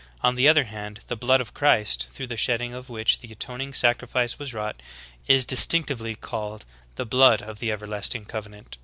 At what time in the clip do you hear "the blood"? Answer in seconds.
1.09-1.41, 6.95-7.43